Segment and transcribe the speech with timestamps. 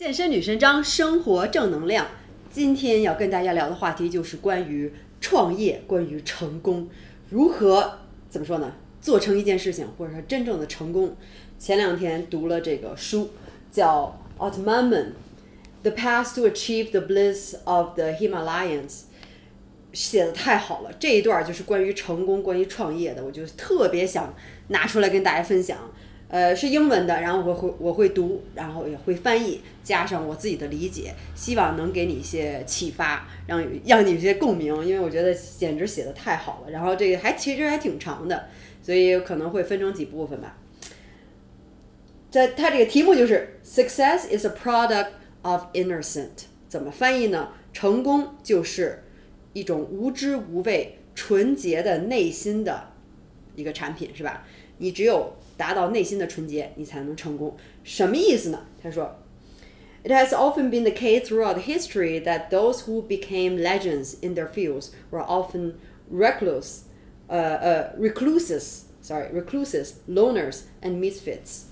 [0.00, 2.06] 健身女神张，生活正能量。
[2.50, 6.88] 今天要跟大家聊的话题就是关于创业，关于成功，
[7.28, 7.98] 如何
[8.30, 8.72] 怎么说呢？
[9.02, 11.14] 做成一件事情，或者说真正的成功。
[11.58, 13.28] 前两天读了这个书，
[13.70, 15.08] 叫《Ottoman
[15.82, 18.88] The Path to Achieve the Bliss of the Himalayas》，
[19.92, 20.90] 写的太好了。
[20.98, 24.32] 这一段就是关于成功、关于创业的，我就特别想
[24.68, 25.76] 拿出来跟大家分享。
[26.30, 36.70] 呃，是英文的，然后我会我会读，然后也会翻译，加上我自己的理解，希望能给你一些启发，让让你一些共鸣，因为我觉得简直写的太好了。
[36.70, 38.46] 然后这个还其实还挺长的，
[38.80, 40.56] 所以可能会分成几部分吧。
[42.30, 45.08] 在它这个题目就是 “Success is a product
[45.42, 46.28] of innocent”，
[46.68, 47.48] 怎么翻译呢？
[47.72, 49.02] 成功就是
[49.52, 52.90] 一种无知无畏、纯洁的内心的
[53.56, 54.46] 一个产品，是吧？
[54.78, 57.54] 你只有达到内心的纯洁，你才能成功。
[57.84, 58.66] 什么意思呢？
[58.82, 59.14] 他说
[60.02, 64.88] ，It has often been the case throughout history that those who became legends in their fields
[65.10, 65.74] were often
[66.10, 66.84] recluse,
[67.28, 71.64] uh, uh, recluses, sorry, recluses, loners, and misfits.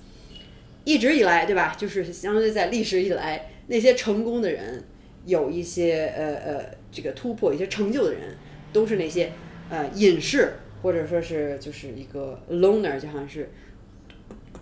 [0.84, 1.75] 一直以来，对吧？
[1.78, 4.84] 就是相对在历史以来，那些成功的人，
[5.25, 8.36] 有一些呃呃这个突破、一些成就的人，
[8.70, 9.33] 都是那些
[9.70, 10.52] 呃隐士，
[10.83, 13.48] 或者说是就是一个 loner，就好像是。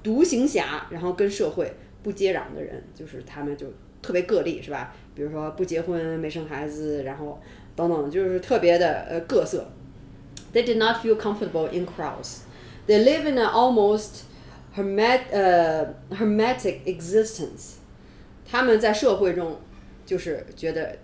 [0.06, 3.66] 独行侠，然后跟社会不接壤的人，就是他们就
[4.00, 4.94] 特别个例，是吧？
[5.16, 7.40] 比如说不结婚、没生孩子，然后
[7.74, 9.66] 等等，就是特别的呃各色。
[10.52, 12.42] They did not feel comfortable in crowds.
[12.86, 14.20] They live in an almost
[14.76, 17.78] hermet 呃 hermetic existence.
[18.48, 19.58] 他们在社会中
[20.04, 20.96] 就是觉得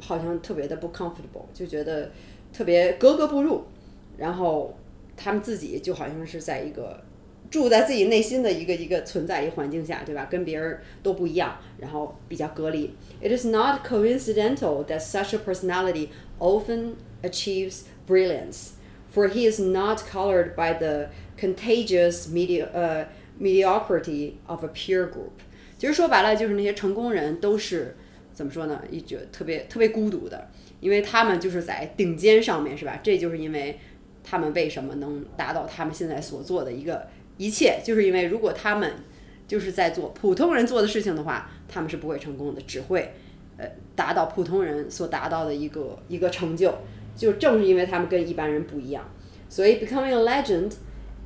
[0.00, 2.10] 好像特别的不 comfortable，就觉得
[2.52, 3.62] 特别格格不入。
[4.16, 4.76] 然后
[5.16, 7.00] 他们自己就好像是在一个。
[7.50, 10.26] 住在自己内心的一个一个存在一个环境下，对吧？
[10.30, 12.92] 跟别人都不一样，然后比较隔离。
[13.22, 16.08] It is not coincidental that such a personality
[16.40, 18.70] often achieves brilliance,
[19.14, 23.06] for he is not colored by the contagious media 呃
[23.40, 25.38] mediocrity of a peer group。
[25.78, 27.94] 其实说白了，就是那些成功人都是
[28.34, 28.82] 怎么说呢？
[28.90, 30.48] 一觉特别特别孤独的，
[30.80, 32.98] 因为他们就是在顶尖上面，是吧？
[33.02, 33.78] 这就是因为
[34.24, 37.06] 他们为什么能达到他们现在所做的一个。
[37.36, 38.92] 一切就是因为，如果他们
[39.46, 43.14] 就是在做普通人做的事情的话，他们是不会成功的，只会
[43.56, 46.74] 呃达到普通人所达到的一个一个成就。
[47.16, 49.10] 就正是因为他们跟一般人不一样，
[49.48, 50.72] 所以 becoming a legend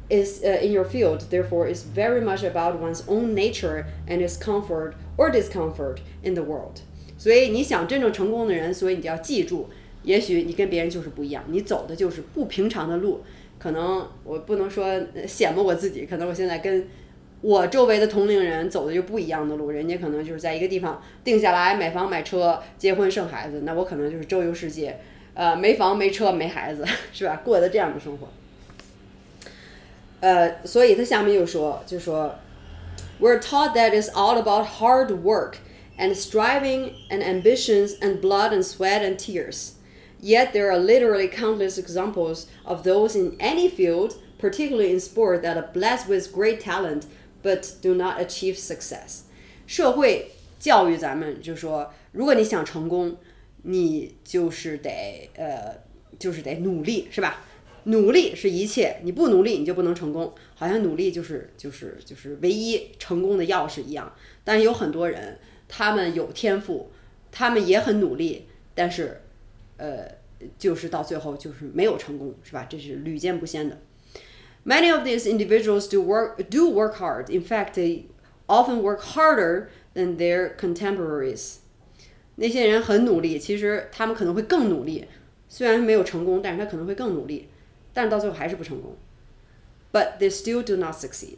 [0.09, 4.41] is uh, in your field therefore is very much about one's own nature and is
[4.41, 6.83] comfort or discomfort in the world。
[7.19, 9.67] 所以你想真正成功的人，所以你就要记住，
[10.05, 13.23] 也许你跟别人就是不一样，你走的就是不平常的路。
[13.61, 14.87] 可能我不能说
[15.29, 16.89] 显摆我自己，可能我现在跟
[17.43, 24.99] 我周围的同龄人走的就不一样的路，人家可能就是在一个地方定下来买房买车结婚生孩子，那我可能就是周游世界，
[25.35, 27.41] 呃，没房没车没孩子，是吧？
[27.45, 28.29] 过的这样的生活。
[30.21, 32.35] 呃，所以他下面又说，就说
[33.21, 35.55] ，We're taught that it's all about hard work
[35.99, 39.73] and striving and ambitions and blood and sweat and tears.
[40.23, 45.57] Yet there are literally countless examples of those in any field, particularly in sport, that
[45.57, 47.05] are blessed with great talent
[47.43, 49.23] but do not achieve success.
[49.67, 53.17] 社会教育咱们就说，如果你想成功，
[53.63, 55.79] 你就是得呃，
[56.19, 57.45] 就是得努力，是吧？
[57.85, 60.35] 努力是一切，你不努力你就不能成功。
[60.55, 64.15] 好像努力就是就是就是唯一成功的钥匙一样。
[64.45, 66.91] 但是有很多人，他们有天赋，
[67.33, 69.23] 他们也很努力，但是
[69.80, 70.08] 呃，
[70.58, 72.66] 就是到最后就是没有成功，是吧？
[72.70, 73.80] 这是屡见不鲜的。
[74.66, 77.30] Many of these individuals do work do work hard.
[77.30, 78.06] In fact, they
[78.48, 81.58] often work harder than their contemporaries.
[82.36, 85.06] 那些人很努力，其实他们可能会更努力。
[85.48, 87.48] 虽然没有成功，但是他可能会更努力，
[87.94, 88.98] 但是到最后还是不成功。
[89.94, 91.38] But they still do not succeed.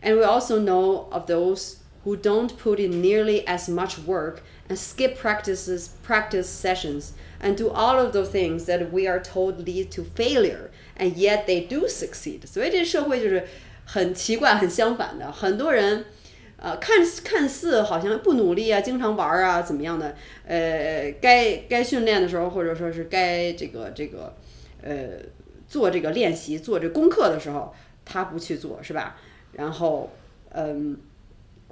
[0.00, 4.77] And we also know of those who don't put in nearly as much work and
[4.77, 9.91] skip practices practice sessions and do all of those things that we are told lead
[9.91, 13.43] to failure and yet they do succeed 所以这社会就是
[13.85, 16.05] 很奇怪很相反的很多人
[16.57, 20.15] 呃看看似好像不努力啊经常玩啊怎么样的
[20.45, 24.35] 呃该该训练的时候或者说是该这个这个
[24.83, 25.17] 呃
[25.67, 27.73] 做这个练习做这功课的时候
[28.05, 29.17] 他不去做是吧
[29.53, 30.11] 然后
[30.51, 30.97] 嗯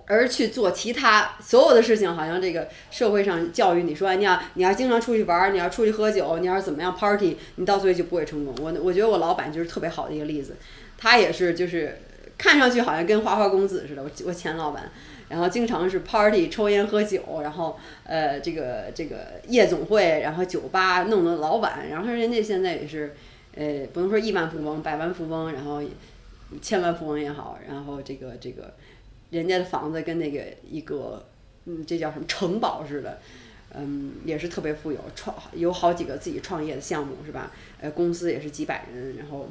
[0.09, 8.55] 而去做其他所有的事情，好像这个社会上教育你说，你要你要经常出去玩，你要出去喝酒，你要是怎么样 party，你到最后就不会成功。
[8.59, 10.55] 我我觉得我老板就是特别好的一个例子，
[10.97, 12.01] 他也是就是
[12.39, 14.01] 看上去好像跟花花公子似的。
[14.03, 14.89] 我我前老板
[15.29, 23.13] 然后经常是 party 抽烟喝酒，然后呃这个这个夜总会，然后酒吧弄的老板，然后人家现在也是，
[23.53, 25.83] 呃不能说亿万富翁、百万富翁，然后
[26.63, 28.73] 千万富翁也好，然后这个这个
[29.29, 31.25] 人家的房子跟那个一个
[31.65, 33.19] 嗯这叫什么城堡似的。
[33.71, 37.51] 嗯，也是特别富有，创有好几个自己创业的项目是吧？
[37.79, 39.47] 呃，公司也是几百人，然后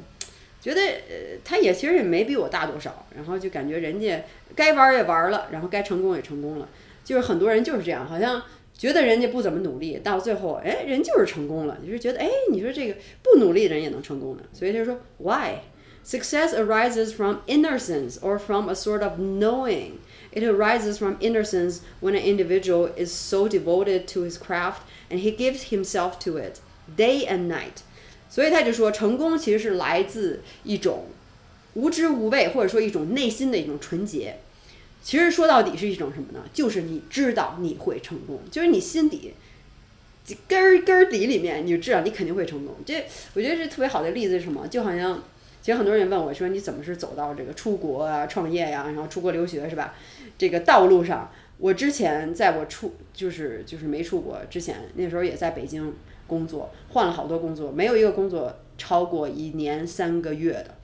[0.59, 4.21] 觉得呃，他也其实也没比我大多少，然后就感觉人家
[4.53, 6.67] 该玩也玩了，然后该成功也成功了，
[7.05, 8.43] 就是很多人就是这样，好像
[8.73, 15.59] 觉得人家不怎么努力，到最后哎，人就是成功了，就是觉得哎，你说这个不努力的人也能成功的，所以他说，Why
[16.03, 19.99] success arises from innocence or from a sort of knowing。
[20.31, 25.71] It arises from innocence when an individual is so devoted to his craft and he gives
[25.71, 26.61] himself to it
[26.95, 27.81] day and night.
[28.29, 31.07] 所以他就说，成功其实是来自一种
[31.73, 34.37] 无知无畏，或者说一种内心的一种纯洁。
[35.01, 36.43] 其实说到底是一种什么呢？
[36.53, 39.33] 就是你知道你会成功，就是你心底
[40.47, 42.75] 根儿根儿底里面你就知道你肯定会成功。
[42.85, 43.03] 这
[43.33, 44.67] 我觉得是特别好的例子是什么？
[44.67, 45.23] 就好像。
[45.61, 49.93] 其实很多人问我说：“你怎么是走到这个出国啊、创业呀，然后出国留学是吧？
[50.37, 55.93] 这个道路上，我之前在我出就是就是没出国之前，那时候也在北京
[56.27, 60.75] 工作，换了好多工作，没有一个工作超过一年三个月的，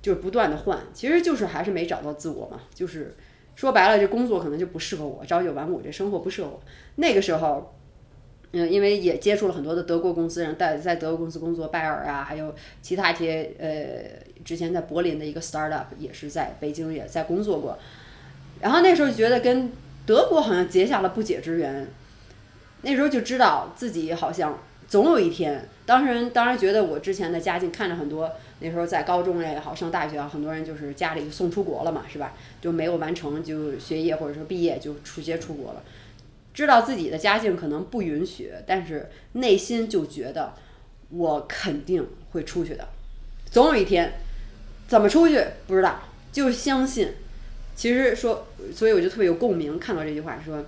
[0.00, 3.14] 就是不断的换，其实就是还是没找到自我嘛，就是
[3.54, 6.60] 说白了，这工作可能就不适合我，朝九晚五这生活不适合我。
[6.96, 7.74] 那个时候。”
[8.56, 17.76] 嗯，因为也接触了很多的德国公司，然后在在德国公司工作，拜耳啊，还有其他一些呃，之前在柏林的一个 startup 也是在北京也在工作过，
[18.60, 19.72] 然后那时候觉得跟
[20.06, 21.88] 德国好像结下了不解之缘，
[22.82, 28.30] 那时候就知道自己好像总有一天，当时当然觉得我之前的家境看着很多，
[28.60, 32.34] 那时候在高中也好，上大学啊，很多人就是家里就送出国了嘛，是吧？
[32.60, 35.82] 就没有完成就学业或者说毕业就直接出国了。
[36.54, 40.54] 知道自己的家境可能不允许，但是内心就觉得
[41.10, 42.88] 我肯定会出去的，
[43.50, 44.14] 总有一天，
[44.86, 46.00] 怎么出去不知道，
[46.32, 47.08] 就是相信。
[47.76, 50.64] 其实说，所以我就特别有共鸣，看到这句话说，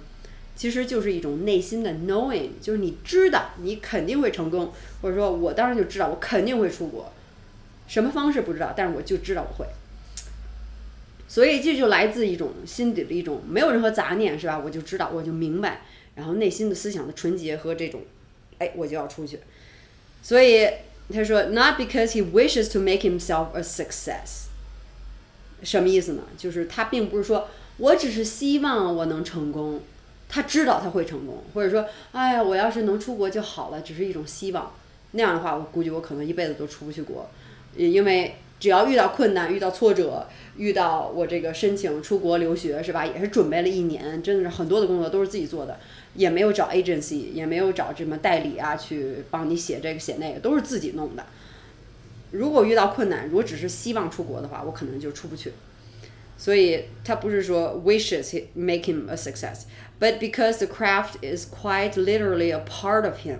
[0.56, 4.72] 其实就是一种内心的 knowing，就是你知道你肯定会成功，
[5.02, 7.12] 或者说我当时就知道我肯定会出国，
[7.86, 9.68] 什么方式不知道，但是我就知道我会。
[11.28, 14.56] 所以这就来自一种心底的一种没有任何杂念，是吧？
[14.64, 15.82] 我就知道，我就明白，
[16.14, 18.02] 然后内心的思想的纯洁和这种，
[18.58, 19.40] 哎，我就要出去。
[20.22, 20.68] 所以
[21.12, 24.46] 他说，Not because he wishes to make himself a success，
[25.64, 26.22] 什么意思呢？
[26.38, 27.48] 就是他并不是说
[27.78, 29.80] 我只是希望我能成功，
[30.28, 34.72] 他知道他会成功，或者说，哎呀，我要是能出国就好了，只是一种希望。
[35.10, 37.28] 那样的话，我估计我可能一辈子都出不去国，
[37.76, 38.36] 因为。
[38.58, 40.26] 只要遇到困难、遇到挫折、
[40.56, 43.04] 遇到我这个申请出国留学是吧？
[43.04, 45.78] 也是准备了一年，真的是很多的工作都是自己做的，
[46.14, 51.26] 也没有找 agency，也没有找什么代理啊去帮你写这个写那个，都是自己弄的。
[52.30, 55.52] 如果遇到困难，如果只是希望出国的话，我可能就出不去。
[56.38, 63.38] 所以他不是说 wishes make him a success，but because the craft is quite literally a part of him。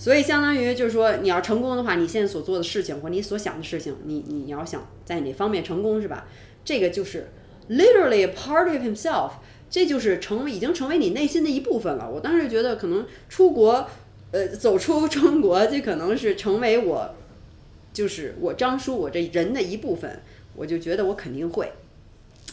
[0.00, 6.26] 所以相当于就是说，你要成功的话，你现在所做的事情或你所想的事情，你你要想在哪方面成功是吧？
[6.64, 7.28] 这个就是
[7.68, 9.32] literally a part of himself，
[9.68, 12.10] 这就是成为已经成为你内心的一部分了。
[12.10, 13.86] 我当时觉得可能出国，
[14.30, 17.14] 呃，走出中国，这可能是成为我，
[17.92, 20.22] 就是我张叔我这人的一部分。
[20.56, 21.72] 我就觉得我肯定会。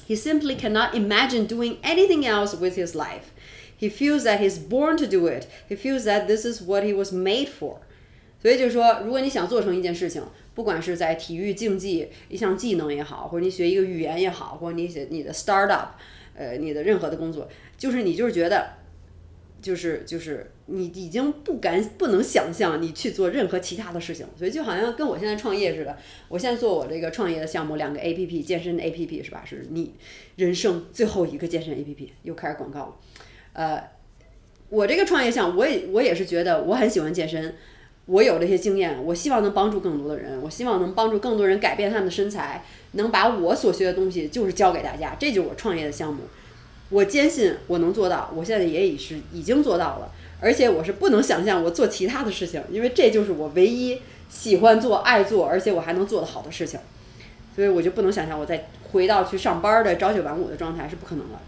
[0.08, 3.34] He simply cannot imagine doing anything else with his life.
[3.80, 5.46] He feels that he's born to do it.
[5.70, 7.78] He feels that this is what he was made for.
[8.42, 15.90] 所以就是说，如果你想做成一件事情，不管是在体育竞技一项技能也好，或者你学一个语言也好，或者你写你的 startup，
[16.36, 18.74] 呃，你的任何的工作，就是你就是觉得，
[19.62, 24.26] 就是就是你已经不敢不能想象你去做任何其他的事情。
[24.38, 25.98] 所以就好像跟我现在创业似的，
[26.30, 29.44] 我现在做我这个创业的项目，两个 A P P 健身的 A P P 是吧？
[29.44, 29.94] 是你
[30.36, 32.96] 人生最后一个健身 A P P，又开始广告了。
[33.58, 33.82] 呃，
[34.70, 37.56] 我这个创业项，我也我也是觉得我很喜欢健身，
[38.06, 46.26] 我有这些经验，我希望能帮助更多的人，我希望能帮助更多人改变他们的身材，能把我所学的东西就是教给大家，这就是我创业的项目。
[46.92, 54.00] 我坚信我能做到，我现在也已是已经做到了，而且我是不能想象我做其他的事情，因为这就是我唯一
[54.30, 56.80] 喜欢做、爱做，而且我还能做得好的事情，
[57.56, 61.42] 所以我就不能想象我再回到去上班的朝九晚五的状态是不可能了，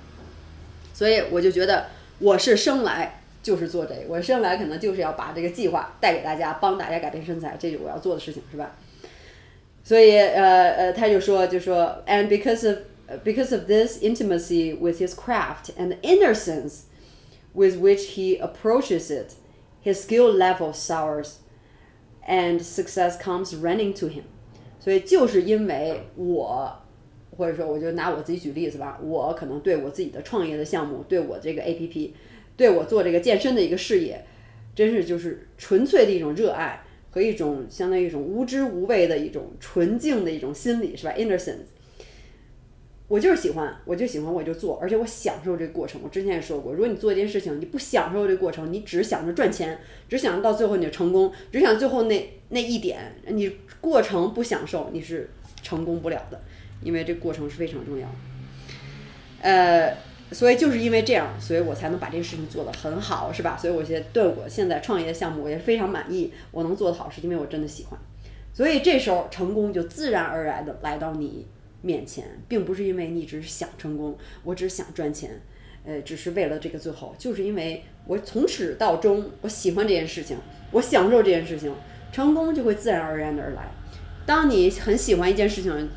[0.91, 1.85] 所以我就觉得。
[2.18, 8.76] 我是生来就是做这个，我生来可能就是要把这个计划带给大家，帮大家改变身材，这是我要做的事情，是吧？
[9.84, 16.84] 所以，呃呃，他就说，就说，and because of uh, because of this intimacy with his craft and the innocence
[17.52, 19.34] with which he approaches it,
[19.84, 21.34] his skill level soars,
[22.26, 24.22] and success comes running to him.
[24.80, 26.82] 所以就是因为我，
[27.39, 32.13] 或者说我就拿我自己举例子吧，我可能对我自己的创业的项目，对我这个 A P P，
[32.57, 34.25] 对我做这个健身的一个事业，
[34.75, 41.69] 真是就是纯粹的一种热爱和一种相当于一种无知无畏的一种纯净的一种心理，是吧？Innocence。
[43.07, 45.99] 我就是喜欢，我就喜欢，我就做，而且我享受这个过程。
[46.03, 55.27] 我之前也说过，如果你做一件事情，你不享受这个过程，你只想着赚钱，只想着到最后你的成功，只想最后那那一点，你过程不享受，你是
[55.63, 56.39] 成功不了的，
[56.81, 58.07] 因为这过程是非常重要。
[59.41, 59.95] 呃，
[60.31, 63.57] 所以就是因为这样，所以我才能把这个事情做得很好，是吧？
[63.57, 67.99] 所以我现在对我现在创业的项目我也非常满意，我能做得好，是因为我真的喜欢。
[68.53, 71.47] 所以这时候成功就自然而然的来到你。
[71.81, 75.41] 面前，并不是因为你只是想成功，我只是想赚钱，
[75.85, 80.37] 呃，只是为了这个最后，就是因为我从始到终我喜欢这件事情，
[80.71, 81.73] 我享受这件事情，
[82.11, 83.71] 成功就会自然而然的而来。
[84.25, 85.89] 当你很喜欢一件事情，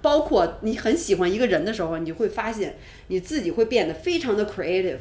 [0.00, 2.76] 包括你很喜欢一个人的时候，你会发现
[3.08, 4.98] 你自己会变得非常的 creative，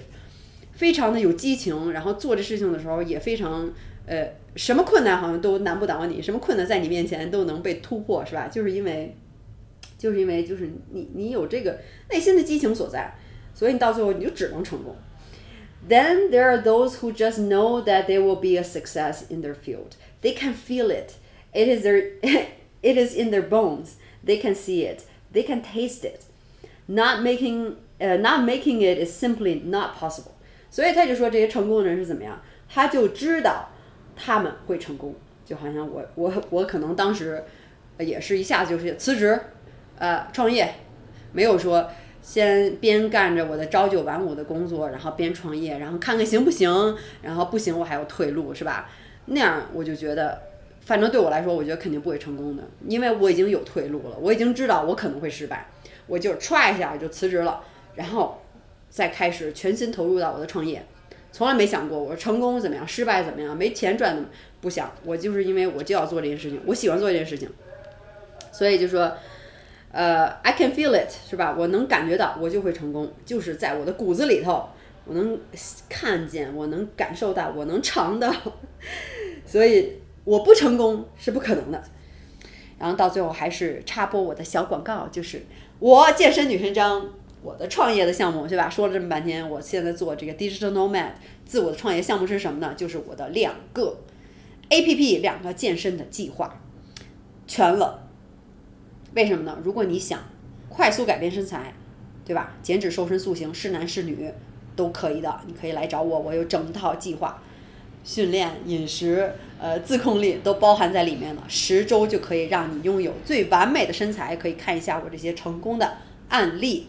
[0.73, 3.71] 非常的有激情，然后做这事情的时候也非常，
[4.05, 8.47] 呃，什么困难好像都难不倒你，什么困难在你面前都能被突破，是吧？
[8.47, 9.15] 就是因为。
[9.95, 11.79] 就是因为就是你你有这个
[12.09, 13.15] 内心的激情所在，
[13.55, 14.93] 所以你到最后你就只能成功。
[15.87, 19.91] Then there are those who just know that they will be a success in their field.
[20.21, 21.13] They can feel it.
[21.53, 22.03] It is their
[22.81, 23.91] it is in their bones.
[24.25, 25.03] They can see it.
[25.33, 26.21] They can taste it.
[26.87, 30.31] Not making uh, not making it is simply not possible.
[30.69, 32.41] 所以他就说这些成功的人是怎么样？
[32.67, 33.69] 他就知道
[34.15, 35.15] 他们会成功。
[35.45, 37.43] 就好像我我我可能当时
[37.99, 39.39] 也是一下子就是辞职。
[39.99, 40.73] 呃，创业，
[41.31, 41.89] 没有说
[42.21, 48.89] 先边干着我的朝九晚五的工作，然后边创业，然后看看行不行，然后不行我还有退路，是吧？
[49.25, 50.41] 那样我就觉得，
[50.85, 55.67] 反正对我来说，我觉得肯定不会成功的，因为我已经有退路了，我已经知道我可能会失败，
[56.07, 57.63] 我就歘一下就辞职了，
[57.95, 58.41] 然后
[58.89, 60.85] 再开始全心投入到我的创业，
[61.31, 64.23] 从来没想过我成功怎么样，失败怎么样，没钱赚的
[64.61, 67.49] 不想，我就是因为我就要做这件事情，我喜欢做这件事情，
[68.51, 69.11] 所以就说。
[69.95, 71.55] 呃，I can feel it，是吧？
[71.55, 74.67] 我能感觉到，我就会成功，就是在我的骨子里头，
[75.05, 75.39] 我能
[75.87, 78.33] 看见，我能感受到，我能尝到，
[79.45, 81.83] 所以我不成功是不可能的。
[82.79, 85.45] 然后到最后还是插播我的小广告，就是
[85.79, 87.09] 我健身女神张，
[87.41, 88.69] 我的创业的项目，是吧？
[88.69, 91.11] 说了这么半天，我现在做这个 digital nomad，
[91.45, 92.73] 自我的创业项目是什么呢？
[92.75, 93.97] 就是我的两个
[94.69, 96.59] A P P，两个健身的计划，
[97.47, 98.07] 全了。
[99.13, 99.57] 为什么呢？
[99.63, 100.19] 如果你想
[100.67, 101.73] 快速改变身材，
[102.25, 102.53] 对吧？
[102.61, 104.29] 减脂、瘦身、塑形，是男是女
[104.75, 105.39] 都可以的。
[105.45, 107.41] 你可以来找我，我有整套计划，
[108.03, 111.43] 训练、饮食、呃自控力都包含在里面了。
[111.47, 114.35] 十周就可以让你拥有最完美的身材。
[114.35, 115.97] 可以看一下我这些成功的
[116.29, 116.87] 案例。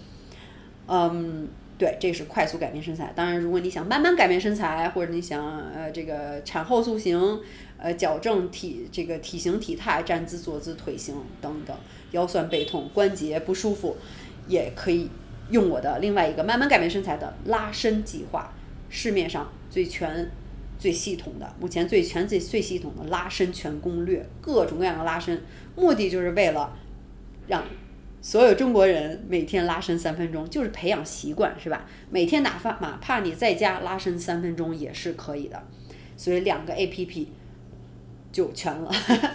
[0.86, 3.12] 嗯，对，这是快速改变身材。
[3.14, 5.42] 当然，如果你想慢慢改变身材，或者你想
[5.74, 7.40] 呃这个产后塑形。
[7.76, 11.76] 呃，矫正体这个体型体态，站姿坐姿腿型等等，
[12.12, 13.96] 腰酸背痛关节不舒服，
[14.48, 15.10] 也可以
[15.50, 18.54] 用我的另外一个慢慢改变身材的拉伸计划，
[18.88, 20.30] 市面上最全、
[20.78, 25.42] 最系统的，目前最全最最系统的拉伸全攻略，各种各样的拉伸，
[25.76, 26.76] 目的就是为了
[27.46, 27.64] 让
[28.20, 31.86] 所有中国人每天拉伸三分钟，就是培养习惯，是吧？
[32.10, 35.62] 每天哪怕哪怕你在家拉伸三分钟也是可以的，
[36.16, 37.28] 所以两个 A P P。
[38.32, 38.90] 就全了，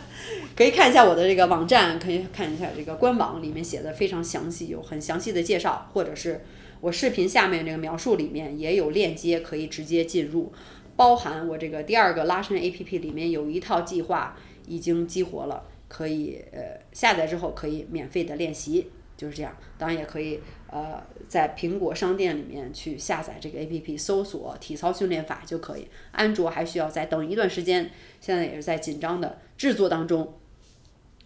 [0.58, 6.41] 可以看一下我的这个网站，可以看一下这个官网，里面写的非常详细，有很详细的介绍，或者是
[6.81, 10.51] 我视频下面这个描述里面也有链接，可以直接进入，
[10.99, 14.37] 包含我这个第二个拉伸 APP 里面有一套计划
[14.67, 18.91] 已经激活了，可以呃下载之后可以免费的练习。
[19.15, 25.87] 就是这样，当然也可以，呃，在苹果商店里面去下载这个 A P P，搜索体操训练法就可以。
[26.11, 30.33] 安卓还需要再等一段时间，现在也是在紧张的制作当中，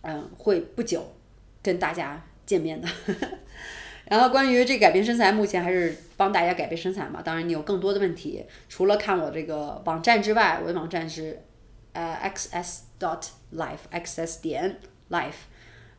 [0.02, 1.04] 嗯，会不久
[1.64, 2.88] 跟大家见面的。
[4.14, 7.20] 然后关于这改变身材，目前还是帮大家改变身材嘛。
[7.24, 11.42] 当然你有更多的问题，除了看我这个网站之外，我的网站是
[11.94, 13.24] 呃 x s dot
[13.56, 14.78] life x s 点
[15.10, 15.50] life，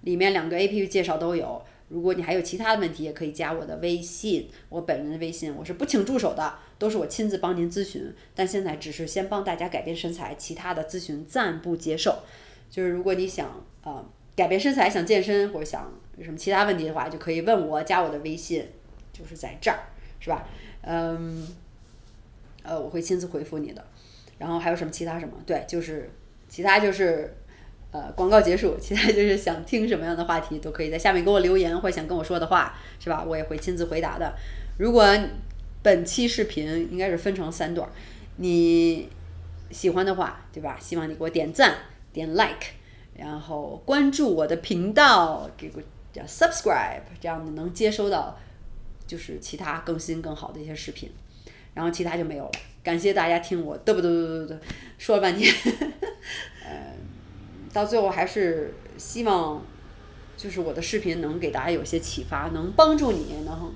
[0.02, 1.60] 里面两个 A P P 介绍都有。
[1.88, 8.14] 如果你还有其他的问题，也可以加我的微信，我本人的微信，我是不请助手的，都是我亲自帮您咨询。
[8.32, 12.20] 但现在只是先帮大家改变身材，其他的咨询暂不接受。
[12.70, 18.64] 就是如果你想呃改变身材，想健身或者想有什么其他问题的话，就可以问我，加我的微信，
[19.12, 19.78] 就是在这儿，
[20.20, 20.46] 是吧？
[20.82, 21.46] 嗯，
[22.62, 23.84] 呃，我会亲自回复你的。
[24.38, 25.34] 然后还有什么其他什么？
[25.46, 26.10] 对，就是
[26.48, 27.36] 其他就是
[27.92, 33.24] 呃广告结束， 其他就是想听什么样的话题都可以在下面给我留言，或想跟我说的话，是吧？
[33.24, 34.34] 我也会亲自回答的。
[34.78, 35.06] 如果
[35.82, 37.88] 本期视频应该是分成三段，
[38.36, 39.08] 你
[39.70, 40.76] 喜欢的话，对吧？
[40.80, 41.74] 希望你给我点赞、
[42.12, 42.72] 点 like，
[43.16, 45.80] 然后关注我的频道，给个
[46.14, 48.38] 叫 subscribe，这样你能接收到
[49.06, 51.10] 就是其他更新更好的一些视频。
[51.74, 52.52] 然后其他就没有了。
[52.84, 54.58] 感谢大家听我嘚啵嘚嘚嘚嘚
[54.96, 55.52] 说了半天，
[56.64, 56.94] 呃，
[57.72, 59.60] 到最后还是希望
[60.36, 63.74] 就是我的视频能给大家有些启发，能帮助你，能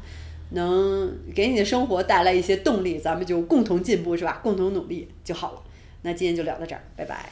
[0.50, 4.38] 能给你的生活带来一些动力，咱们就共同进步是吧？
[4.45, 5.62] 共同努力就好了。
[6.02, 7.28] 那今天就聊到这儿，拜拜。